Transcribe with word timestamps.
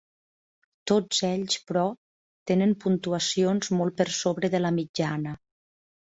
Tots 0.91 1.17
ells, 1.25 1.57
però, 1.71 1.83
tenen 2.51 2.73
puntuacions 2.85 3.69
molt 3.81 3.97
per 4.01 4.07
sobre 4.21 4.51
de 4.55 4.63
la 4.63 4.73
mitjana. 4.79 5.35